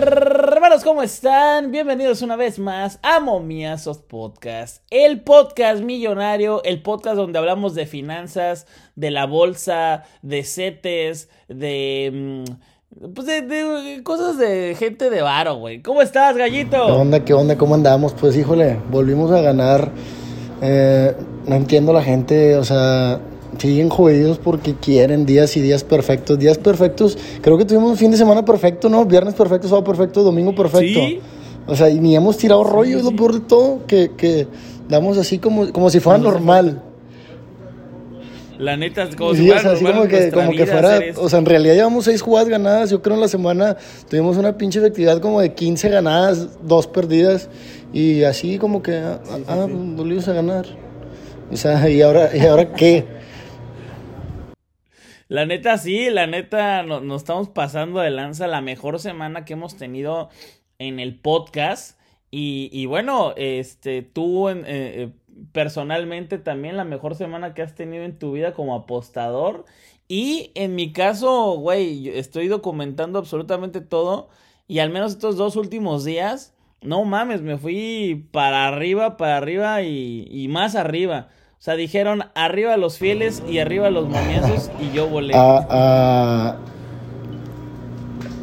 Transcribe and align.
Hermanos, 0.00 0.84
¿cómo 0.84 1.02
están? 1.02 1.72
Bienvenidos 1.72 2.22
una 2.22 2.36
vez 2.36 2.60
más 2.60 3.00
a 3.02 3.18
Momiazos 3.18 3.98
Podcast, 3.98 4.84
el 4.90 5.22
podcast 5.22 5.82
millonario, 5.82 6.62
el 6.62 6.82
podcast 6.82 7.16
donde 7.16 7.36
hablamos 7.40 7.74
de 7.74 7.84
finanzas, 7.84 8.68
de 8.94 9.10
la 9.10 9.26
bolsa, 9.26 10.04
de 10.22 10.44
setes, 10.44 11.28
de... 11.48 12.44
mm, 12.46 13.10
Pues 13.12 13.26
de, 13.26 13.42
de 13.42 14.02
cosas 14.04 14.38
de 14.38 14.76
gente 14.78 15.10
de 15.10 15.20
varo, 15.20 15.56
güey. 15.56 15.82
¿Cómo 15.82 16.00
estás, 16.00 16.36
gallito? 16.36 16.86
¿Qué 16.86 16.92
onda? 16.92 17.24
¿Qué 17.24 17.34
onda? 17.34 17.58
¿Cómo 17.58 17.74
andamos? 17.74 18.14
Pues 18.14 18.36
híjole, 18.36 18.78
volvimos 18.92 19.32
a 19.32 19.40
ganar. 19.40 19.90
Eh, 20.62 21.12
no 21.44 21.56
entiendo 21.56 21.92
la 21.92 22.04
gente, 22.04 22.54
o 22.56 22.62
sea, 22.62 23.20
siguen 23.56 23.88
jodidos 23.88 24.38
porque 24.38 24.74
quieren 24.74 25.24
días 25.24 25.56
y 25.56 25.60
días 25.60 25.84
perfectos. 25.84 26.38
Días 26.38 26.58
perfectos, 26.58 27.16
creo 27.40 27.56
que 27.56 27.64
tuvimos 27.64 27.90
un 27.90 27.96
fin 27.96 28.10
de 28.10 28.16
semana 28.16 28.44
perfecto, 28.44 28.88
¿no? 28.88 29.04
Viernes 29.04 29.34
perfecto, 29.34 29.68
sábado 29.68 29.84
perfecto, 29.84 30.22
domingo 30.22 30.54
perfecto. 30.54 31.00
Sí. 31.00 31.20
O 31.66 31.76
sea, 31.76 31.90
y 31.90 32.00
ni 32.00 32.16
hemos 32.16 32.36
tirado 32.36 32.64
rollo, 32.64 32.98
es 32.98 33.04
lo 33.04 33.14
peor 33.14 33.34
de 33.34 33.40
todo, 33.40 33.86
que, 33.86 34.12
que 34.16 34.46
damos 34.88 35.18
así 35.18 35.38
como, 35.38 35.70
como 35.72 35.90
si 35.90 36.00
fuera 36.00 36.18
normal. 36.18 36.82
La 38.58 38.76
neta, 38.76 39.04
es 39.04 39.14
como 39.14 39.34
Sí, 39.34 39.48
o 39.50 39.58
sea, 39.58 39.72
así 39.72 39.84
como 39.84 40.08
que, 40.08 40.32
como 40.32 40.50
que 40.50 40.66
fuera, 40.66 41.00
o 41.16 41.28
sea, 41.28 41.38
en 41.38 41.46
realidad 41.46 41.74
llevamos 41.74 42.06
seis 42.06 42.22
jugadas 42.22 42.48
ganadas, 42.48 42.90
yo 42.90 43.02
creo 43.02 43.14
en 43.14 43.20
la 43.20 43.28
semana 43.28 43.76
tuvimos 44.08 44.36
una 44.36 44.56
pinche 44.56 44.80
efectividad 44.80 45.20
como 45.20 45.40
de 45.40 45.54
15 45.54 45.88
ganadas, 45.90 46.58
dos 46.66 46.88
perdidas, 46.88 47.48
y 47.92 48.24
así 48.24 48.58
como 48.58 48.82
que, 48.82 48.96
ah, 48.96 49.20
ah, 49.46 49.66
pues, 49.68 49.96
volvimos 49.96 50.26
a 50.26 50.32
ganar. 50.32 50.66
O 51.52 51.56
sea, 51.56 51.88
¿y 51.88 52.02
ahora, 52.02 52.30
¿y 52.34 52.40
ahora 52.40 52.72
qué? 52.72 53.17
La 55.28 55.44
neta, 55.46 55.76
sí, 55.78 56.08
la 56.10 56.26
neta, 56.26 56.82
no- 56.82 57.00
nos 57.00 57.22
estamos 57.22 57.48
pasando 57.50 58.00
de 58.00 58.10
lanza 58.10 58.46
la 58.46 58.60
mejor 58.62 58.98
semana 58.98 59.44
que 59.44 59.52
hemos 59.54 59.76
tenido 59.76 60.30
en 60.78 61.00
el 61.00 61.18
podcast. 61.20 61.98
Y, 62.30 62.70
y 62.72 62.86
bueno, 62.86 63.34
este, 63.36 64.02
tú 64.02 64.48
eh, 64.48 64.62
eh, 64.66 65.12
personalmente 65.52 66.38
también 66.38 66.76
la 66.76 66.84
mejor 66.84 67.14
semana 67.14 67.52
que 67.54 67.62
has 67.62 67.74
tenido 67.74 68.04
en 68.04 68.18
tu 68.18 68.32
vida 68.32 68.54
como 68.54 68.74
apostador. 68.74 69.64
Y 70.08 70.50
en 70.54 70.74
mi 70.74 70.92
caso, 70.92 71.52
güey, 71.58 72.08
estoy 72.08 72.48
documentando 72.48 73.18
absolutamente 73.18 73.80
todo. 73.82 74.30
Y 74.66 74.78
al 74.80 74.90
menos 74.90 75.12
estos 75.12 75.36
dos 75.36 75.56
últimos 75.56 76.04
días, 76.04 76.54
no 76.80 77.04
mames, 77.04 77.42
me 77.42 77.58
fui 77.58 78.26
para 78.32 78.66
arriba, 78.66 79.16
para 79.18 79.36
arriba 79.38 79.82
y 79.82 80.48
más 80.48 80.74
arriba. 80.74 81.28
O 81.58 81.60
sea, 81.60 81.74
dijeron 81.74 82.22
arriba 82.34 82.76
los 82.76 82.98
fieles 82.98 83.42
y 83.48 83.58
arriba 83.58 83.90
los 83.90 84.08
momiazos 84.08 84.70
y 84.80 84.94
yo 84.94 85.08
volé. 85.08 85.34
Ah, 85.36 85.66
ah, 85.68 86.56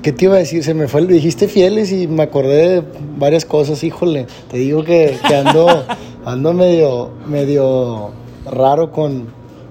¿Qué 0.03 0.11
te 0.11 0.25
iba 0.25 0.35
a 0.35 0.39
decir? 0.39 0.63
Se 0.65 0.73
me 0.73 0.87
fue, 0.89 0.99
el- 1.01 1.07
dijiste 1.07 1.47
fieles 1.47 1.91
y 1.93 2.07
me 2.07 2.23
acordé 2.23 2.81
de 2.81 2.83
varias 3.17 3.45
cosas, 3.45 3.83
híjole. 3.83 4.27
Te 4.51 4.57
digo 4.57 4.83
que, 4.83 5.17
que 5.27 5.35
ando, 5.35 5.85
ando 6.25 6.53
medio, 6.53 7.11
medio 7.25 8.11
raro 8.51 8.91
con, 8.91 9.27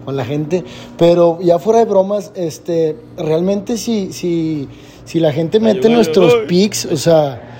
con 0.06 0.16
la 0.16 0.24
gente. 0.24 0.64
Pero 0.96 1.38
ya 1.42 1.58
fuera 1.58 1.80
de 1.80 1.84
bromas, 1.84 2.32
este, 2.34 2.96
realmente 3.18 3.76
si, 3.76 4.12
si, 4.14 4.68
si 5.04 5.20
la 5.20 5.32
gente 5.32 5.60
mete 5.60 5.90
nuestros 5.90 6.34
pics, 6.48 6.86
o 6.86 6.96
sea, 6.96 7.53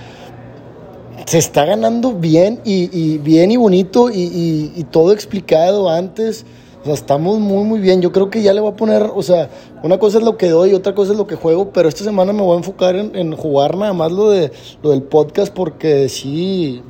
se 1.26 1.38
está 1.38 1.64
ganando 1.64 2.12
bien 2.12 2.60
y, 2.64 2.90
y 2.96 3.18
bien 3.18 3.50
y 3.50 3.56
bonito 3.56 4.10
y, 4.10 4.72
y- 4.76 4.84
todo 4.90 5.12
explicado 5.12 5.88
antes. 5.88 6.44
O 6.82 6.84
sea, 6.84 6.94
estamos 6.94 7.38
muy, 7.38 7.64
muy 7.64 7.80
bien. 7.80 8.02
Yo 8.02 8.12
creo 8.12 8.28
que 8.28 8.42
ya 8.42 8.52
le 8.52 8.60
voy 8.60 8.72
a 8.72 8.76
poner, 8.76 9.02
o 9.14 9.22
sea, 9.22 9.48
una 9.82 9.98
cosa 9.98 10.18
es 10.18 10.24
lo 10.24 10.36
que 10.36 10.50
doy 10.50 10.74
otra 10.74 10.94
cosa 10.94 11.12
es 11.12 11.18
lo 11.18 11.26
que 11.26 11.34
juego, 11.34 11.70
pero 11.72 11.88
esta 11.88 12.04
semana 12.04 12.34
me 12.34 12.42
voy 12.42 12.54
a 12.54 12.58
enfocar 12.58 12.94
en, 12.94 13.16
en 13.16 13.34
jugar 13.34 13.76
nada 13.76 13.94
más 13.94 14.12
lo, 14.12 14.28
de, 14.30 14.52
lo 14.82 14.90
del 14.90 15.02
podcast 15.02 15.50
porque 15.52 16.10
sí, 16.10 16.82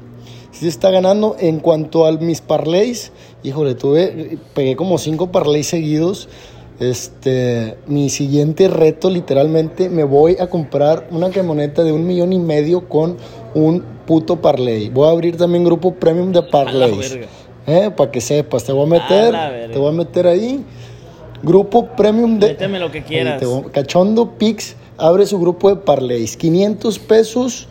sí 0.51 0.67
está 0.67 0.91
ganando. 0.91 1.37
En 1.39 1.61
cuanto 1.61 2.07
a 2.07 2.13
mis 2.13 2.41
parlays, 2.41 3.13
híjole, 3.45 3.77
tuve, 3.77 4.39
pegué 4.53 4.75
como 4.75 4.99
cinco 4.99 5.31
parlays 5.31 5.69
seguidos. 5.69 6.29
Este, 6.81 7.77
mi 7.87 8.11
siguiente 8.11 8.67
reto, 8.67 9.09
literalmente, 9.09 9.89
me 9.89 10.03
voy 10.03 10.37
a 10.41 10.49
comprar 10.51 11.07
una 11.13 11.31
camioneta 11.31 11.85
de 11.85 11.93
un 11.93 12.05
millón 12.05 12.33
y 12.33 12.41
medio 12.41 12.89
con 12.89 13.17
un 13.55 13.83
puto 14.07 14.37
parlay. 14.37 14.89
Voy 14.91 15.09
a 15.09 15.11
abrir 15.13 15.37
también 15.37 15.65
grupo 15.65 15.95
premium 15.95 16.33
de 16.33 16.43
parlays. 16.43 17.19
Eh, 17.67 17.91
para 17.97 18.11
que 18.11 18.21
sepas, 18.21 18.65
te 18.65 18.73
voy 18.73 18.85
a 18.87 18.91
meter, 19.01 19.71
te 19.73 19.79
voy 19.79 19.89
a 19.89 19.93
meter 19.93 20.27
ahí. 20.27 20.63
Grupo 21.43 21.87
premium 21.97 22.39
de. 22.39 22.49
Méteme 22.49 22.79
lo 22.79 22.91
que 22.91 23.03
quieras. 23.03 23.43
voy- 23.45 23.65
Cachondo 23.71 24.33
Pix 24.39 24.77
abre 24.99 25.27
su 25.27 25.39
grupo 25.39 25.69
de 25.71 25.77
parlays. 25.77 26.37
500 26.37 26.99
pesos. 26.99 27.69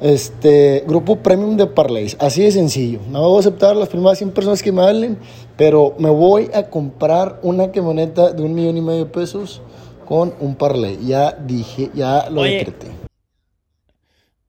Este 0.00 0.82
grupo 0.88 1.16
premium 1.16 1.56
de 1.58 1.66
parlays. 1.66 2.16
Así 2.20 2.42
de 2.42 2.50
sencillo. 2.52 3.00
No 3.10 3.20
voy 3.28 3.36
a 3.36 3.40
aceptar 3.40 3.76
las 3.76 3.88
primeras 3.90 4.16
100 4.18 4.30
personas 4.30 4.62
que 4.62 4.72
me 4.72 4.82
hablen. 4.82 5.18
Pero 5.58 5.94
me 5.98 6.08
voy 6.08 6.48
a 6.54 6.64
comprar 6.70 7.38
una 7.42 7.70
camioneta 7.70 8.32
de 8.32 8.42
un 8.42 8.54
millón 8.54 8.78
y 8.78 8.80
medio 8.80 9.00
de 9.04 9.10
pesos 9.10 9.60
con 10.06 10.32
un 10.40 10.54
parlay. 10.54 10.98
Ya 11.06 11.32
dije, 11.32 11.90
ya 11.94 12.30
lo 12.30 12.40
Oye, 12.40 12.56
decreté. 12.58 12.86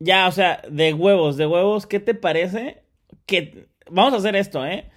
Ya, 0.03 0.27
o 0.27 0.31
sea, 0.31 0.63
de 0.67 0.95
huevos, 0.95 1.37
de 1.37 1.45
huevos, 1.45 1.85
¿qué 1.85 1.99
te 1.99 2.15
parece? 2.15 2.81
Que 3.27 3.67
vamos 3.87 4.13
a 4.13 4.17
hacer 4.17 4.35
esto, 4.35 4.65
¿eh? 4.65 4.89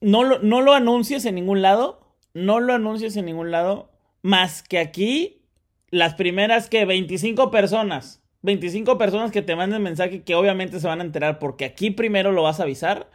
No 0.00 0.24
lo, 0.24 0.40
no 0.40 0.60
lo 0.60 0.72
anuncies 0.72 1.24
en 1.24 1.36
ningún 1.36 1.62
lado, 1.62 2.16
no 2.34 2.58
lo 2.58 2.74
anuncies 2.74 3.16
en 3.16 3.26
ningún 3.26 3.52
lado, 3.52 3.92
más 4.20 4.64
que 4.64 4.80
aquí 4.80 5.44
las 5.90 6.14
primeras 6.14 6.68
que 6.68 6.84
25 6.84 7.52
personas, 7.52 8.20
25 8.42 8.98
personas 8.98 9.30
que 9.30 9.40
te 9.40 9.54
manden 9.54 9.84
mensaje 9.84 10.22
que 10.22 10.34
obviamente 10.34 10.80
se 10.80 10.88
van 10.88 11.00
a 11.00 11.04
enterar 11.04 11.38
porque 11.38 11.64
aquí 11.64 11.92
primero 11.92 12.32
lo 12.32 12.42
vas 12.42 12.58
a 12.58 12.64
avisar 12.64 13.08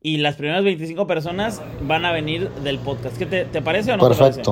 y 0.00 0.18
las 0.18 0.36
primeras 0.36 0.62
25 0.62 1.08
personas 1.08 1.60
van 1.82 2.04
a 2.04 2.12
venir 2.12 2.50
del 2.62 2.78
podcast. 2.78 3.18
¿Qué 3.18 3.26
te, 3.26 3.62
parece 3.62 3.92
o 3.92 3.96
no? 3.96 4.08
te 4.08 4.14
parece? 4.14 4.42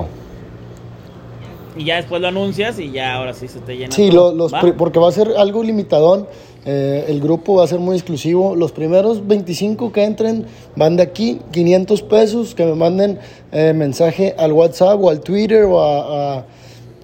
Y 1.77 1.85
ya 1.85 1.97
después 1.97 2.21
lo 2.21 2.29
anuncias 2.29 2.79
y 2.79 2.91
ya 2.91 3.15
ahora 3.15 3.35
sí 3.35 3.49
se 3.49 3.61
te 3.61 3.77
llena. 3.77 3.93
Sí, 3.95 4.11
todo. 4.11 4.33
lo- 4.33 4.49
los 4.49 4.53
porque 4.77 4.99
va 4.99 5.09
a 5.09 5.13
ser 5.13 5.33
algo 5.37 5.63
limitadón. 5.63 6.27
eh, 6.71 7.07
el 7.09 7.21
grupo 7.21 7.55
va 7.55 7.65
a 7.65 7.67
ser 7.67 7.79
muy 7.79 7.97
exclusivo. 7.97 8.55
Los 8.55 8.73
primeros 8.73 9.27
25 9.27 9.91
que 9.91 10.05
entren 10.05 10.45
van 10.77 10.97
de 10.97 11.03
aquí, 11.03 11.41
500 11.51 12.03
pesos, 12.03 12.55
que 12.55 12.67
me 12.67 12.75
manden 12.75 13.19
eh, 13.53 13.73
mensaje 13.73 14.35
al 14.37 14.53
WhatsApp 14.53 15.03
o 15.03 15.09
al 15.09 15.21
Twitter 15.21 15.65
o 15.65 15.81
a, 15.81 16.39
a 16.41 16.45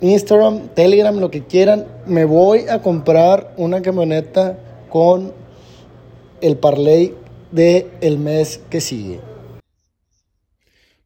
Instagram, 0.02 0.68
Telegram, 0.74 1.16
lo 1.18 1.30
que 1.30 1.44
quieran. 1.44 1.86
Me 2.06 2.26
voy 2.26 2.66
a 2.68 2.82
comprar 2.82 3.54
una 3.56 3.80
camioneta 3.80 4.58
con 4.90 5.32
el 6.42 6.56
parlay 6.58 7.14
de 7.52 7.88
el 8.02 8.18
mes 8.18 8.60
que 8.68 8.80
sigue. 8.82 9.20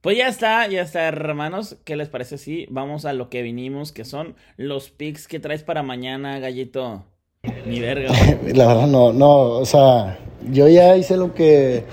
Pues 0.00 0.16
ya 0.16 0.28
está, 0.28 0.66
ya 0.68 0.82
está, 0.82 1.08
hermanos. 1.08 1.76
¿Qué 1.84 1.96
les 1.96 2.08
parece 2.08 2.38
si 2.38 2.66
vamos 2.70 3.04
a 3.04 3.12
lo 3.12 3.28
que 3.30 3.42
vinimos, 3.42 3.90
que 3.90 4.04
son 4.04 4.36
los 4.56 4.90
picks 4.90 5.26
que 5.26 5.40
traes 5.40 5.64
para 5.64 5.82
mañana, 5.82 6.38
gallito? 6.38 7.04
Ni 7.66 7.80
verga. 7.80 8.12
La 8.54 8.68
verdad 8.68 8.86
no, 8.86 9.12
no, 9.12 9.30
o 9.30 9.66
sea, 9.66 10.18
yo 10.50 10.68
ya 10.68 10.96
hice 10.96 11.16
lo 11.16 11.34
que 11.34 11.84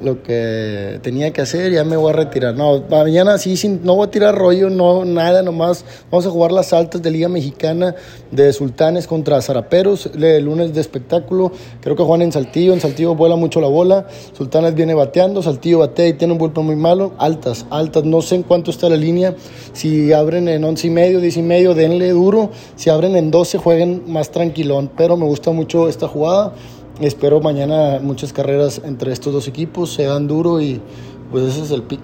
lo 0.00 0.22
que 0.22 0.98
tenía 1.02 1.32
que 1.32 1.40
hacer, 1.40 1.72
ya 1.72 1.84
me 1.84 1.96
voy 1.96 2.12
a 2.12 2.16
retirar. 2.16 2.54
No, 2.54 2.82
mañana 2.88 3.38
sí, 3.38 3.56
sin, 3.56 3.84
no 3.84 3.96
voy 3.96 4.06
a 4.06 4.10
tirar 4.10 4.34
rollo, 4.34 4.70
no, 4.70 5.04
nada, 5.04 5.42
nomás. 5.42 5.84
Vamos 6.10 6.26
a 6.26 6.30
jugar 6.30 6.52
las 6.52 6.72
altas 6.72 7.02
de 7.02 7.10
Liga 7.10 7.28
Mexicana 7.28 7.94
de 8.30 8.52
Sultanes 8.52 9.06
contra 9.06 9.40
Zaraperos, 9.42 10.10
el 10.14 10.44
lunes 10.44 10.72
de 10.72 10.80
espectáculo, 10.80 11.52
creo 11.80 11.96
que 11.96 12.02
juegan 12.02 12.22
en 12.22 12.32
Saltillo, 12.32 12.72
en 12.72 12.80
Saltillo 12.80 13.14
vuela 13.14 13.36
mucho 13.36 13.60
la 13.60 13.68
bola, 13.68 14.06
Sultanes 14.36 14.74
viene 14.74 14.94
bateando, 14.94 15.42
Saltillo 15.42 15.80
batea 15.80 16.08
y 16.08 16.12
tiene 16.14 16.32
un 16.32 16.38
vuelto 16.38 16.62
muy 16.62 16.76
malo, 16.76 17.12
altas, 17.18 17.66
altas, 17.70 18.04
no 18.04 18.22
sé 18.22 18.36
en 18.36 18.42
cuánto 18.42 18.70
está 18.70 18.88
la 18.88 18.96
línea, 18.96 19.34
si 19.72 20.12
abren 20.12 20.48
en 20.48 20.64
once 20.64 20.86
y 20.86 20.90
medio, 20.90 21.20
diez 21.20 21.36
y 21.36 21.42
medio, 21.42 21.74
denle 21.74 22.10
duro, 22.10 22.50
si 22.76 22.90
abren 22.90 23.16
en 23.16 23.30
12 23.30 23.58
jueguen 23.58 24.04
más 24.06 24.30
tranquilón, 24.30 24.90
pero 24.96 25.16
me 25.16 25.26
gusta 25.26 25.50
mucho 25.50 25.88
esta 25.88 26.08
jugada. 26.08 26.52
Espero 27.00 27.40
mañana 27.40 27.98
muchas 28.02 28.30
carreras 28.34 28.82
entre 28.84 29.10
estos 29.10 29.32
dos 29.32 29.48
equipos, 29.48 29.94
se 29.94 30.04
dan 30.04 30.28
duro 30.28 30.60
y 30.60 30.82
pues 31.30 31.44
ese 31.44 31.62
es 31.62 31.70
el 31.70 31.82
pick. 31.82 32.00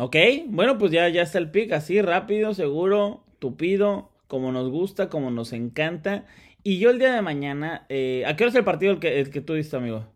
ok, 0.00 0.16
bueno, 0.46 0.78
pues 0.78 0.90
ya, 0.90 1.06
ya 1.10 1.20
está 1.20 1.36
el 1.36 1.50
pick, 1.50 1.72
así 1.72 2.00
rápido, 2.00 2.54
seguro, 2.54 3.24
tupido, 3.40 4.08
como 4.26 4.52
nos 4.52 4.70
gusta, 4.70 5.10
como 5.10 5.30
nos 5.30 5.52
encanta. 5.52 6.24
Y 6.62 6.78
yo 6.78 6.88
el 6.88 6.98
día 6.98 7.12
de 7.12 7.20
mañana, 7.20 7.84
eh, 7.90 8.24
¿a 8.26 8.36
qué 8.36 8.44
hora 8.44 8.50
es 8.52 8.56
el 8.56 8.64
partido 8.64 8.92
el 8.92 9.00
que, 9.00 9.20
el 9.20 9.28
que 9.28 9.42
tú 9.42 9.52
diste, 9.52 9.76
amigo? 9.76 10.06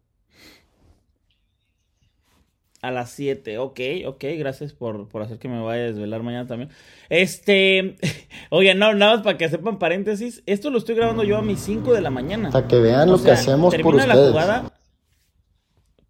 A 2.83 2.91
las 2.91 3.11
7, 3.13 3.59
ok, 3.59 3.81
ok, 4.07 4.25
gracias 4.39 4.73
por, 4.73 5.09
por 5.09 5.23
hacer 5.23 5.39
que 5.39 5.49
me 5.49 5.63
vaya 5.63 5.85
a 5.85 5.87
desvelar 5.87 6.23
mañana 6.23 6.47
también. 6.47 6.69
Este, 7.09 7.97
oye, 8.51 8.75
no, 8.75 8.93
nada 8.93 9.15
más 9.15 9.25
para 9.25 9.39
que 9.39 9.49
sepan 9.49 9.79
paréntesis, 9.79 10.43
esto 10.47 10.69
lo 10.69 10.79
estoy 10.79 10.97
grabando 10.97 11.23
yo 11.23 11.39
a 11.39 11.43
mis 11.43 11.61
5 11.61 11.95
de 11.95 12.01
la 12.01 12.11
mañana. 12.11 12.51
Para 12.51 12.69
que 12.69 12.81
vean 12.81 13.09
O 13.09 13.13
lo 13.17 13.23
que 13.23 13.31
hacemos 13.31 13.75
por 13.75 13.95
termina 13.95 14.07
la 14.07 14.15
ustedes. 14.15 14.31
jugada 14.33 14.73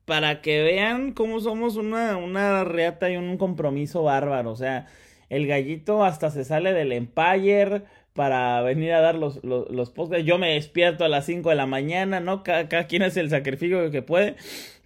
para 0.04 0.42
que 0.42 0.62
vean 0.62 1.12
cómo 1.12 1.40
somos 1.40 1.76
una, 1.76 2.16
una 2.16 2.64
reata 2.64 3.08
y 3.08 3.16
un 3.16 3.36
compromiso 3.38 4.02
bárbaro. 4.02 4.50
O 4.50 4.56
sea, 4.56 4.88
el 5.28 5.46
gallito 5.46 6.04
hasta 6.04 6.30
se 6.30 6.44
sale 6.44 6.72
del 6.72 6.92
Empire, 6.92 7.84
para 8.12 8.60
venir 8.62 8.92
a 8.92 9.00
dar 9.00 9.14
los, 9.14 9.42
los, 9.42 9.70
los 9.70 9.90
podcasts. 9.90 10.26
Yo 10.26 10.38
me 10.38 10.54
despierto 10.54 11.04
a 11.04 11.08
las 11.08 11.26
5 11.26 11.48
de 11.50 11.56
la 11.56 11.66
mañana, 11.66 12.20
¿no? 12.20 12.42
Cada, 12.42 12.68
cada 12.68 12.86
quien 12.86 13.02
hace 13.02 13.20
el 13.20 13.30
sacrificio 13.30 13.90
que 13.90 14.02
puede. 14.02 14.36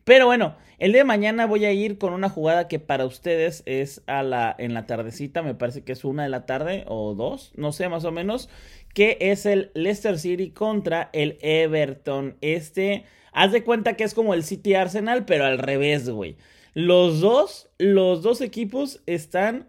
Pero 0.06 0.26
bueno, 0.26 0.55
el 0.79 0.93
de 0.93 1.03
mañana 1.03 1.47
voy 1.47 1.64
a 1.64 1.73
ir 1.73 1.99
con 1.99 2.12
una 2.12 2.29
jugada 2.29 2.69
que 2.69 2.79
para 2.79 3.06
ustedes 3.06 3.64
es 3.67 4.05
a 4.06 4.23
la, 4.23 4.55
en 4.56 4.73
la 4.73 4.87
tardecita, 4.87 5.43
me 5.43 5.56
parece 5.56 5.82
que 5.82 5.91
es 5.91 6.05
una 6.05 6.23
de 6.23 6.29
la 6.29 6.47
tarde 6.47 6.85
o 6.87 7.14
dos, 7.14 7.50
no 7.56 7.73
sé, 7.73 7.88
más 7.88 8.05
o 8.05 8.12
menos, 8.12 8.49
que 8.94 9.19
es 9.20 9.47
el 9.47 9.73
Leicester 9.75 10.17
City 10.17 10.50
contra 10.50 11.11
el 11.12 11.38
Everton. 11.41 12.37
Este, 12.41 13.05
haz 13.32 13.50
de 13.50 13.64
cuenta 13.64 13.94
que 13.94 14.05
es 14.05 14.14
como 14.14 14.32
el 14.32 14.44
City 14.44 14.75
Arsenal, 14.75 15.25
pero 15.25 15.44
al 15.44 15.58
revés, 15.58 16.08
güey. 16.08 16.37
Los 16.73 17.20
dos, 17.20 17.69
los 17.79 18.23
dos 18.23 18.41
equipos 18.43 19.03
están 19.06 19.67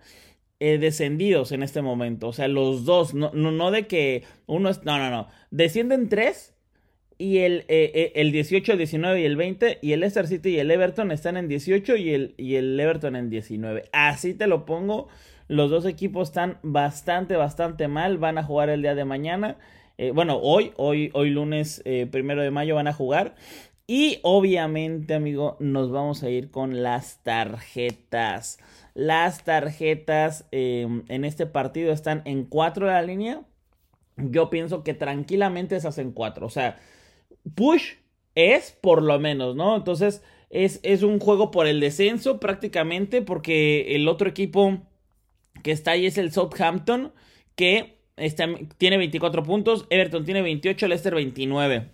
eh, 0.59 0.77
descendidos 0.77 1.51
en 1.51 1.63
este 1.63 1.81
momento. 1.81 2.27
O 2.27 2.33
sea, 2.33 2.47
los 2.47 2.85
dos, 2.85 3.15
no, 3.15 3.31
no, 3.33 3.51
no 3.51 3.71
de 3.71 3.87
que 3.87 4.23
uno 4.45 4.69
es, 4.69 4.83
no, 4.83 4.99
no, 4.99 5.09
no. 5.09 5.29
Descienden 5.49 6.09
tres 6.09 6.53
y 7.17 7.39
el, 7.39 7.65
eh, 7.67 8.11
el 8.15 8.31
18, 8.31 8.73
el 8.73 8.77
19 8.77 9.21
y 9.21 9.25
el 9.25 9.35
20 9.35 9.79
y 9.81 9.93
el 9.93 10.01
Leicester 10.01 10.27
City 10.27 10.49
y 10.49 10.59
el 10.59 10.69
Everton 10.69 11.11
están 11.11 11.37
en 11.37 11.47
18 11.47 11.95
y 11.95 12.13
el, 12.13 12.35
y 12.37 12.55
el 12.55 12.79
Everton 12.79 13.15
en 13.15 13.29
19. 13.29 13.89
Así 13.91 14.33
te 14.33 14.47
lo 14.47 14.65
pongo. 14.65 15.07
Los 15.47 15.69
dos 15.69 15.85
equipos 15.85 16.29
están 16.29 16.59
bastante, 16.61 17.35
bastante 17.35 17.87
mal. 17.87 18.17
Van 18.17 18.37
a 18.37 18.43
jugar 18.43 18.69
el 18.69 18.81
día 18.81 18.95
de 18.95 19.05
mañana. 19.05 19.57
Eh, 19.97 20.11
bueno, 20.11 20.37
hoy, 20.37 20.73
hoy, 20.77 21.09
hoy 21.13 21.29
lunes 21.31 21.81
eh, 21.85 22.07
primero 22.11 22.41
de 22.43 22.51
mayo 22.51 22.75
van 22.75 22.87
a 22.87 22.93
jugar. 22.93 23.35
Y 23.87 24.19
obviamente, 24.21 25.13
amigo, 25.13 25.55
nos 25.59 25.89
vamos 25.91 26.21
a 26.21 26.29
ir 26.29 26.51
con 26.51 26.83
las 26.83 27.23
tarjetas. 27.23 28.59
Las 28.93 29.43
tarjetas 29.45 30.45
em, 30.51 31.03
en 31.07 31.23
este 31.23 31.45
partido 31.45 31.93
están 31.93 32.21
en 32.25 32.43
4 32.43 32.87
de 32.87 32.91
la 32.91 33.01
línea. 33.01 33.41
Yo 34.17 34.49
pienso 34.49 34.83
que 34.83 34.93
tranquilamente 34.93 35.79
se 35.79 35.87
hacen 35.87 36.11
4. 36.11 36.45
O 36.45 36.49
sea, 36.49 36.77
push 37.55 37.93
es 38.35 38.77
por 38.81 39.01
lo 39.01 39.19
menos, 39.19 39.55
¿no? 39.55 39.75
Entonces 39.75 40.23
es, 40.49 40.79
es 40.83 41.03
un 41.03 41.19
juego 41.19 41.51
por 41.51 41.67
el 41.67 41.79
descenso 41.79 42.39
prácticamente 42.39 43.21
porque 43.21 43.95
el 43.95 44.07
otro 44.07 44.29
equipo 44.29 44.79
que 45.63 45.71
está 45.71 45.91
ahí 45.91 46.05
es 46.05 46.17
el 46.17 46.31
Southampton 46.31 47.13
que 47.55 47.97
está, 48.15 48.47
tiene 48.77 48.97
24 48.97 49.43
puntos, 49.43 49.85
Everton 49.89 50.25
tiene 50.25 50.41
28, 50.41 50.87
Leicester 50.87 51.15
29. 51.15 51.89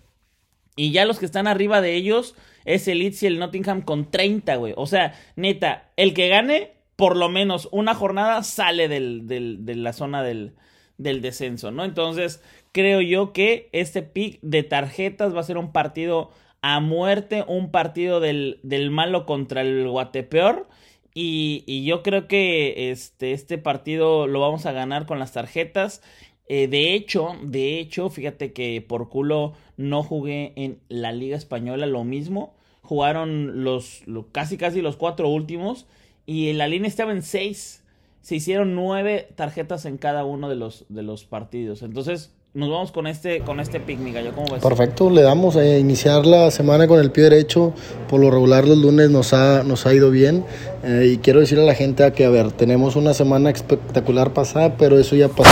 Y 0.76 0.90
ya 0.90 1.04
los 1.04 1.18
que 1.18 1.26
están 1.26 1.46
arriba 1.46 1.80
de 1.80 1.94
ellos 1.94 2.34
es 2.64 2.88
el 2.88 2.98
Leeds 2.98 3.22
y 3.22 3.26
el 3.26 3.38
Nottingham 3.38 3.82
con 3.82 4.10
30, 4.10 4.56
güey. 4.56 4.74
O 4.76 4.86
sea, 4.86 5.14
neta, 5.36 5.92
el 5.96 6.14
que 6.14 6.28
gane 6.28 6.72
por 6.96 7.16
lo 7.16 7.28
menos 7.28 7.68
una 7.72 7.94
jornada 7.94 8.42
sale 8.42 8.88
del, 8.88 9.26
del, 9.26 9.64
de 9.64 9.74
la 9.76 9.92
zona 9.92 10.22
del, 10.22 10.54
del 10.98 11.20
descenso, 11.20 11.70
¿no? 11.70 11.84
Entonces, 11.84 12.42
creo 12.72 13.00
yo 13.00 13.32
que 13.32 13.68
este 13.72 14.02
pick 14.02 14.38
de 14.42 14.62
tarjetas 14.62 15.34
va 15.34 15.40
a 15.40 15.44
ser 15.44 15.58
un 15.58 15.72
partido 15.72 16.30
a 16.62 16.80
muerte, 16.80 17.44
un 17.46 17.70
partido 17.70 18.20
del, 18.20 18.58
del 18.62 18.90
malo 18.90 19.26
contra 19.26 19.60
el 19.60 19.88
Guatepeor. 19.88 20.66
Y, 21.12 21.62
y, 21.66 21.84
yo 21.84 22.02
creo 22.02 22.26
que 22.26 22.90
este, 22.90 23.32
este 23.32 23.58
partido 23.58 24.26
lo 24.26 24.40
vamos 24.40 24.66
a 24.66 24.72
ganar 24.72 25.06
con 25.06 25.18
las 25.18 25.32
tarjetas. 25.32 26.02
Eh, 26.48 26.66
de 26.66 26.94
hecho, 26.94 27.36
de 27.42 27.78
hecho, 27.78 28.10
fíjate 28.10 28.52
que 28.52 28.84
por 28.86 29.08
culo 29.08 29.54
no 29.76 30.02
jugué 30.02 30.52
en 30.56 30.80
la 30.88 31.12
Liga 31.12 31.36
Española 31.36 31.86
lo 31.86 32.02
mismo. 32.02 32.54
Jugaron 32.82 33.62
los, 33.64 34.02
casi 34.32 34.56
casi 34.56 34.82
los 34.82 34.96
cuatro 34.96 35.28
últimos. 35.28 35.86
Y 36.26 36.52
la 36.54 36.66
línea 36.66 36.88
estaba 36.88 37.12
en 37.12 37.22
seis 37.22 37.83
se 38.24 38.36
hicieron 38.36 38.74
nueve 38.74 39.28
tarjetas 39.36 39.84
en 39.84 39.98
cada 39.98 40.24
uno 40.24 40.48
de 40.48 40.56
los, 40.56 40.86
de 40.88 41.02
los 41.02 41.26
partidos. 41.26 41.82
Entonces, 41.82 42.34
nos 42.54 42.70
vamos 42.70 42.92
con 42.92 43.08
este, 43.08 43.40
con 43.40 43.58
este 43.58 43.80
pick, 43.80 43.98
mi 43.98 44.12
gallo. 44.12 44.30
¿Cómo 44.32 44.46
ves? 44.52 44.62
Perfecto, 44.62 45.10
le 45.10 45.22
damos 45.22 45.56
a 45.56 45.66
iniciar 45.76 46.24
la 46.24 46.52
semana 46.52 46.86
con 46.86 47.00
el 47.00 47.10
pie 47.10 47.24
derecho. 47.24 47.72
Por 48.08 48.20
lo 48.20 48.30
regular, 48.30 48.68
los 48.68 48.78
lunes 48.78 49.10
nos 49.10 49.32
ha, 49.32 49.64
nos 49.64 49.86
ha 49.86 49.92
ido 49.92 50.12
bien. 50.12 50.44
Eh, 50.84 51.14
y 51.14 51.16
quiero 51.16 51.40
decirle 51.40 51.64
a 51.64 51.66
la 51.66 51.74
gente 51.74 52.04
a 52.04 52.12
que, 52.12 52.24
a 52.24 52.30
ver, 52.30 52.52
tenemos 52.52 52.94
una 52.94 53.12
semana 53.12 53.50
espectacular 53.50 54.32
pasada, 54.32 54.76
pero 54.76 55.00
eso 55.00 55.16
ya 55.16 55.26
pasó. 55.26 55.50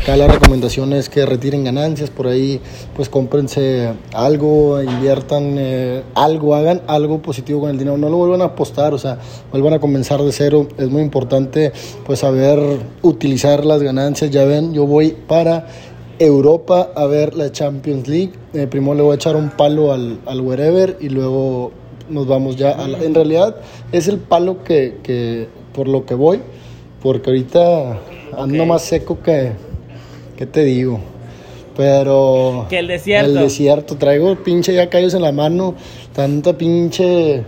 Acá 0.00 0.16
la 0.16 0.26
recomendación 0.26 0.94
es 0.94 1.10
que 1.10 1.26
retiren 1.26 1.64
ganancias, 1.64 2.08
por 2.08 2.28
ahí, 2.28 2.62
pues 2.96 3.10
cómprense 3.10 3.92
algo, 4.14 4.82
inviertan 4.82 5.56
eh, 5.58 6.02
algo, 6.14 6.54
hagan 6.54 6.80
algo 6.86 7.20
positivo 7.20 7.60
con 7.60 7.70
el 7.70 7.78
dinero. 7.78 7.98
No 7.98 8.08
lo 8.08 8.16
vuelvan 8.16 8.40
a 8.40 8.46
apostar, 8.46 8.94
o 8.94 8.98
sea, 8.98 9.18
vuelvan 9.50 9.74
a 9.74 9.80
comenzar 9.80 10.22
de 10.22 10.32
cero. 10.32 10.66
Es 10.78 10.88
muy 10.88 11.02
importante, 11.02 11.72
pues, 12.06 12.20
saber 12.20 12.58
utilizar 13.02 13.66
las 13.66 13.82
ganancias. 13.82 14.30
Ya 14.30 14.46
ven, 14.46 14.72
yo 14.72 14.86
voy 14.86 15.10
para 15.10 15.66
Europa 16.18 16.90
a 16.94 17.06
ver 17.06 17.34
la 17.34 17.50
Champions 17.52 18.08
League. 18.08 18.32
Eh, 18.54 18.66
primero 18.66 18.94
le 18.94 19.02
voy 19.02 19.12
a 19.12 19.14
echar 19.16 19.36
un 19.36 19.50
palo 19.50 19.92
al, 19.92 20.18
al 20.26 20.40
wherever 20.40 20.96
y 21.00 21.08
luego 21.08 21.72
nos 22.10 22.26
vamos 22.26 22.56
ya 22.56 22.70
a 22.70 22.86
En 22.86 23.14
realidad 23.14 23.56
es 23.92 24.08
el 24.08 24.18
palo 24.18 24.64
que, 24.64 24.98
que, 25.02 25.48
por 25.74 25.88
lo 25.88 26.04
que 26.06 26.14
voy, 26.14 26.40
porque 27.02 27.30
ahorita 27.30 27.98
ando 28.36 28.66
más 28.66 28.82
seco 28.82 29.20
que, 29.22 29.52
¿qué 30.36 30.46
te 30.46 30.64
digo? 30.64 31.00
Pero... 31.76 32.66
Que 32.68 32.80
el 32.80 32.88
desierto. 32.88 33.30
El 33.30 33.38
desierto, 33.38 33.96
traigo 33.96 34.34
pinche 34.36 34.74
ya 34.74 34.90
callos 34.90 35.14
en 35.14 35.22
la 35.22 35.32
mano, 35.32 35.74
tanta 36.12 36.56
pinche... 36.56 37.44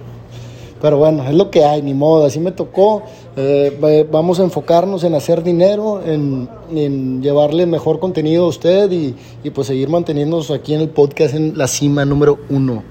Pero 0.81 0.99
bueno, 0.99 1.25
es 1.25 1.35
lo 1.35 1.51
que 1.51 1.65
hay, 1.65 1.83
ni 1.83 1.95
modo, 1.95 2.25
así 2.25 2.41
me 2.41 2.53
tocó. 2.53 3.03
Eh, 3.37 4.07
vamos 4.11 4.41
a 4.41 4.45
enfocarnos 4.45 5.05
en 5.05 5.15
hacer 5.15 5.43
dinero, 5.43 6.03
en, 6.05 6.49
en, 6.75 7.23
llevarle 7.23 7.67
mejor 7.67 8.01
contenido 8.01 8.45
a 8.45 8.49
usted 8.49 8.91
y, 8.91 9.15
y 9.45 9.51
pues 9.51 9.67
seguir 9.67 9.89
manteniéndonos 9.89 10.51
aquí 10.51 10.75
en 10.75 10.81
el 10.81 10.89
podcast 10.89 11.35
en 11.35 11.57
la 11.57 11.67
cima 11.67 12.05
número 12.05 12.39
uno. 12.49 12.83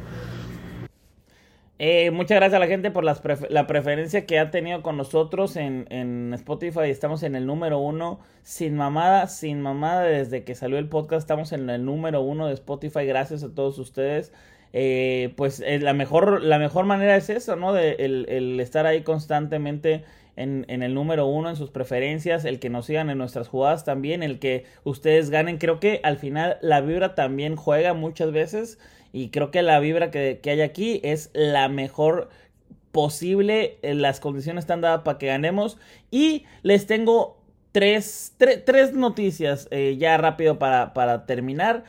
Eh, 1.82 2.12
muchas 2.12 2.36
gracias 2.36 2.58
a 2.58 2.60
la 2.60 2.68
gente 2.68 2.92
por 2.92 3.06
las 3.06 3.22
la 3.50 3.66
preferencia 3.66 4.26
que 4.26 4.38
ha 4.38 4.52
tenido 4.52 4.84
con 4.84 4.98
nosotros 4.98 5.56
en, 5.56 5.88
en, 5.90 6.34
Spotify. 6.34 6.90
Estamos 6.90 7.24
en 7.24 7.36
el 7.36 7.46
número 7.46 7.80
uno, 7.80 8.20
sin 8.44 8.76
mamada, 8.76 9.28
sin 9.28 9.62
mamada. 9.62 10.04
Desde 10.04 10.44
que 10.44 10.56
salió 10.56 10.78
el 10.78 10.90
podcast 10.90 11.22
estamos 11.22 11.54
en 11.54 11.70
el 11.70 11.86
número 11.86 12.22
uno 12.22 12.48
de 12.48 12.54
Spotify. 12.54 13.06
Gracias 13.06 13.44
a 13.44 13.56
todos 13.56 13.80
ustedes. 13.80 14.34
Eh, 14.72 15.34
pues 15.36 15.62
eh, 15.62 15.80
la, 15.80 15.94
mejor, 15.94 16.44
la 16.44 16.60
mejor 16.60 16.86
manera 16.86 17.16
es 17.16 17.30
eso, 17.30 17.56
¿no? 17.56 17.74
De, 17.74 17.94
el, 18.00 18.60
estar 18.60 18.86
ahí 18.86 19.02
constantemente 19.02 20.04
en, 20.36 20.66
en, 20.68 20.84
el 20.84 20.94
número 20.94 21.26
uno, 21.26 21.50
en 21.50 21.56
sus 21.56 21.72
preferencias, 21.72 22.46
el 22.46 22.60
que 22.60 22.70
nos 22.70 22.86
sigan 22.86 23.10
en 23.10 23.18
nuestras 23.18 23.48
jugadas 23.48 23.84
también, 23.84 24.24
el 24.24 24.40
que 24.40 24.66
ustedes 24.84 25.30
ganen. 25.30 25.58
Creo 25.58 25.80
que 25.80 26.00
al 26.04 26.18
final 26.18 26.58
la 26.62 26.82
vibra 26.82 27.16
también 27.16 27.56
juega 27.56 27.94
muchas 27.94 28.32
veces. 28.32 28.78
Y 29.12 29.30
creo 29.30 29.52
que 29.52 29.62
la 29.62 29.80
vibra 29.80 30.12
que, 30.12 30.40
hay 30.46 30.62
aquí 30.62 31.02
es 31.04 31.32
la 31.34 31.68
mejor 31.68 32.30
posible. 32.92 33.80
Eh, 33.82 33.96
las 33.96 34.20
condiciones 34.20 34.64
están 34.64 34.82
dadas 34.82 35.02
para 35.02 35.18
que 35.18 35.28
ganemos. 35.28 35.78
Y 36.12 36.46
les 36.62 36.86
tengo 36.86 37.40
tres, 37.72 38.36
tres 38.38 38.94
noticias 38.94 39.68
eh, 39.72 39.98
ya 39.98 40.18
rápido 40.18 40.60
para, 40.60 40.94
para 40.94 41.26
terminar. 41.26 41.84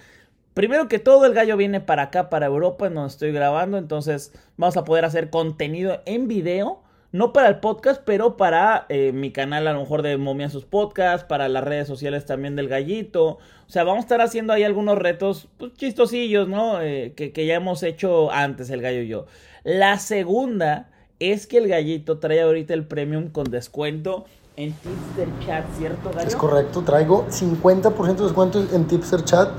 Primero 0.55 0.89
que 0.89 0.99
todo, 0.99 1.27
el 1.27 1.35
gallo 1.35 1.57
viene 1.57 1.81
para 1.81 2.05
acá, 2.05 2.29
para 2.31 2.47
Europa, 2.47 2.87
en 2.87 2.95
donde 2.95 3.11
estoy 3.11 3.33
grabando. 3.33 3.79
Entonces, 3.79 4.33
vamos 4.57 4.77
a 4.77 4.85
poder 4.85 5.05
hacer 5.05 5.31
contenido 5.31 6.03
en 6.07 6.29
video 6.29 6.83
no 7.13 7.33
para 7.33 7.49
el 7.49 7.59
podcast, 7.59 8.03
pero 8.05 8.37
para 8.37 8.87
eh, 8.89 9.13
mi 9.13 9.33
canal 9.33 9.67
a 9.67 9.73
lo 9.73 9.81
mejor 9.81 10.03
de 10.03 10.17
Momia 10.17 10.49
sus 10.49 10.65
podcasts, 10.65 11.27
para 11.27 11.49
las 11.49 11.65
redes 11.65 11.89
sociales 11.89 12.25
también 12.25 12.55
del 12.55 12.69
gallito. 12.69 13.39
O 13.67 13.73
sea, 13.73 13.85
vamos 13.85 13.99
a 13.99 14.03
estar 14.03 14.21
haciendo 14.21 14.53
ahí 14.53 14.63
algunos 14.63 14.97
retos 14.97 15.49
pues, 15.59 15.73
chistosillos, 15.75 16.49
¿no? 16.49 16.81
Eh, 16.81 17.15
que, 17.17 17.47
ya 17.47 17.55
hemos 17.55 17.83
hecho 17.83 18.31
antes 18.31 18.71
el 18.71 18.81
gallo 18.81 19.01
y 19.01 19.09
yo. 19.09 19.27
La 19.65 19.99
segunda 19.99 20.89
es 21.19 21.47
que 21.47 21.59
el 21.59 21.69
gallito 21.69 22.19
trae 22.19 22.43
ahorita 22.43 22.75
el 22.75 22.87
premium 22.87 23.29
con 23.29 23.51
descuento 23.51 24.25
en 24.57 24.73
Tipster 24.73 25.29
Chat, 25.45 25.65
¿cierto, 25.79 26.11
gallo? 26.15 26.29
Es 26.29 26.37
correcto, 26.37 26.83
traigo 26.83 27.27
50% 27.29 28.17
de 28.17 28.23
descuento 28.23 28.65
en 28.73 28.87
Tipster 28.87 29.25
Chat 29.25 29.51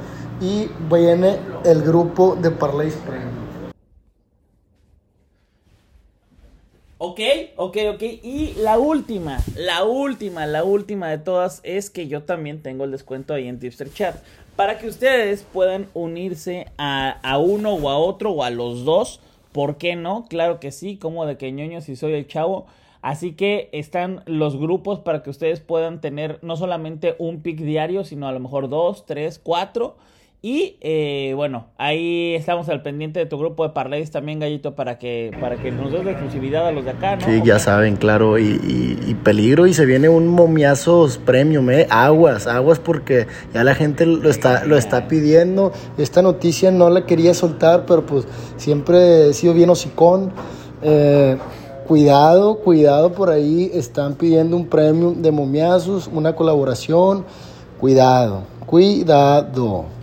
y 0.41 0.67
viene 0.89 1.37
el 1.63 1.83
grupo 1.83 2.35
de 2.35 2.49
Parlays 2.49 2.95
Premium. 2.95 3.31
Ok, 6.97 7.19
ok, 7.55 7.77
ok. 7.93 8.01
Y 8.23 8.53
la 8.57 8.77
última, 8.77 9.39
la 9.55 9.83
última, 9.83 10.45
la 10.45 10.63
última 10.63 11.09
de 11.09 11.17
todas 11.19 11.61
es 11.63 11.89
que 11.89 12.07
yo 12.07 12.23
también 12.23 12.61
tengo 12.61 12.83
el 12.83 12.91
descuento 12.91 13.33
ahí 13.33 13.47
en 13.47 13.59
Tipster 13.59 13.91
Chat. 13.91 14.17
Para 14.55 14.77
que 14.77 14.87
ustedes 14.87 15.43
puedan 15.53 15.87
unirse 15.93 16.67
a, 16.77 17.09
a 17.23 17.37
uno 17.37 17.73
o 17.73 17.89
a 17.89 17.97
otro 17.97 18.31
o 18.31 18.43
a 18.43 18.49
los 18.49 18.83
dos. 18.83 19.19
¿Por 19.51 19.77
qué 19.77 19.95
no? 19.95 20.25
Claro 20.29 20.59
que 20.59 20.71
sí, 20.71 20.97
como 20.97 21.25
de 21.25 21.37
que 21.37 21.51
ñoño 21.51 21.81
si 21.81 21.95
soy 21.95 22.13
el 22.13 22.27
chavo. 22.27 22.65
Así 23.01 23.33
que 23.33 23.69
están 23.71 24.21
los 24.27 24.57
grupos 24.57 24.99
para 24.99 25.23
que 25.23 25.31
ustedes 25.31 25.59
puedan 25.59 26.01
tener 26.01 26.37
no 26.43 26.55
solamente 26.55 27.15
un 27.17 27.41
pick 27.41 27.59
diario, 27.59 28.03
sino 28.03 28.27
a 28.27 28.31
lo 28.31 28.39
mejor 28.39 28.69
dos, 28.69 29.05
tres, 29.07 29.39
cuatro 29.39 29.95
Y 30.43 30.77
eh, 30.81 31.33
bueno, 31.35 31.67
ahí 31.77 32.33
estamos 32.33 32.67
al 32.69 32.81
pendiente 32.81 33.19
de 33.19 33.27
tu 33.27 33.37
grupo 33.37 33.61
de 33.61 33.73
parlays 33.73 34.09
también, 34.09 34.39
Gallito, 34.39 34.73
para 34.73 34.97
que, 34.97 35.31
para 35.39 35.57
que 35.57 35.69
nos 35.69 35.91
des 35.91 36.03
la 36.03 36.11
exclusividad 36.11 36.65
a 36.65 36.71
los 36.71 36.83
de 36.83 36.89
acá, 36.89 37.15
¿no? 37.15 37.27
Sí, 37.27 37.43
ya 37.45 37.59
saben, 37.59 37.95
claro. 37.95 38.39
Y, 38.39 38.59
y, 39.07 39.13
peligro 39.23 39.67
y 39.67 39.75
se 39.75 39.85
viene 39.85 40.09
un 40.09 40.27
momiazos 40.27 41.19
premium, 41.19 41.69
¿eh? 41.69 41.85
Aguas, 41.91 42.47
aguas 42.47 42.79
porque 42.79 43.27
ya 43.53 43.63
la 43.63 43.75
gente 43.75 44.07
lo 44.07 44.31
está, 44.31 44.65
lo 44.65 44.77
está 44.77 45.07
pidiendo. 45.07 45.73
Esta 45.99 46.23
noticia 46.23 46.71
no 46.71 46.89
la 46.89 47.05
quería 47.05 47.35
soltar, 47.35 47.85
pero 47.85 48.03
pues 48.07 48.25
siempre 48.57 49.29
he 49.29 49.33
sido 49.33 49.53
bien 49.53 49.69
hocicón. 49.69 50.31
Eh, 50.81 51.37
cuidado, 51.87 52.55
cuidado 52.61 53.13
por 53.13 53.29
ahí. 53.29 53.69
Están 53.75 54.15
pidiendo 54.15 54.57
un 54.57 54.65
premium 54.65 55.21
de 55.21 55.29
momiazos, 55.29 56.09
una 56.11 56.33
colaboración. 56.35 57.25
Cuidado, 57.79 58.41
cuidado. 58.65 60.00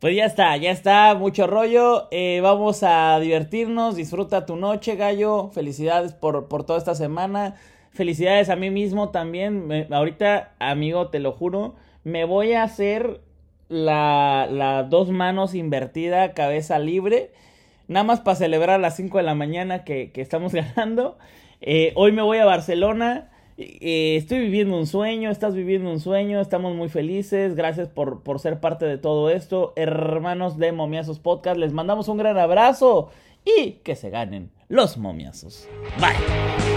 Pues 0.00 0.14
ya 0.14 0.26
está, 0.26 0.56
ya 0.58 0.70
está, 0.70 1.14
mucho 1.14 1.46
rollo. 1.46 2.08
Eh, 2.10 2.40
vamos 2.42 2.82
a 2.82 3.18
divertirnos. 3.18 3.96
Disfruta 3.96 4.44
tu 4.44 4.56
noche, 4.56 4.94
gallo. 4.94 5.48
Felicidades 5.54 6.12
por, 6.12 6.48
por 6.48 6.64
toda 6.64 6.78
esta 6.78 6.94
semana. 6.94 7.54
Felicidades 7.92 8.50
a 8.50 8.56
mí 8.56 8.70
mismo 8.70 9.08
también. 9.08 9.86
ahorita, 9.90 10.52
amigo, 10.58 11.08
te 11.08 11.18
lo 11.18 11.32
juro, 11.32 11.76
me 12.04 12.26
voy 12.26 12.52
a 12.52 12.62
hacer 12.62 13.22
la, 13.70 14.46
la 14.50 14.82
dos 14.82 15.08
manos 15.08 15.54
invertida, 15.54 16.34
cabeza 16.34 16.78
libre. 16.78 17.30
Nada 17.88 18.04
más 18.04 18.20
para 18.20 18.36
celebrar 18.36 18.70
a 18.76 18.78
las 18.78 18.96
5 18.96 19.16
de 19.16 19.24
la 19.24 19.34
mañana 19.34 19.82
que, 19.84 20.12
que 20.12 20.20
estamos 20.20 20.52
ganando. 20.76 21.16
Eh, 21.62 21.92
hoy 21.96 22.12
me 22.12 22.20
voy 22.20 22.36
a 22.36 22.44
Barcelona. 22.44 23.30
Eh, 23.58 24.16
estoy 24.16 24.40
viviendo 24.40 24.76
un 24.76 24.86
sueño, 24.86 25.30
estás 25.30 25.54
viviendo 25.54 25.90
un 25.90 26.00
sueño, 26.00 26.40
estamos 26.40 26.74
muy 26.74 26.88
felices, 26.88 27.54
gracias 27.54 27.88
por, 27.88 28.22
por 28.22 28.38
ser 28.38 28.60
parte 28.60 28.84
de 28.84 28.98
todo 28.98 29.30
esto. 29.30 29.72
Hermanos 29.76 30.58
de 30.58 30.72
Momiazos 30.72 31.18
Podcast, 31.18 31.58
les 31.58 31.72
mandamos 31.72 32.08
un 32.08 32.18
gran 32.18 32.36
abrazo 32.36 33.10
y 33.44 33.72
que 33.82 33.94
se 33.94 34.10
ganen 34.10 34.50
los 34.68 34.98
momiazos. 34.98 35.68
Bye. 35.98 36.75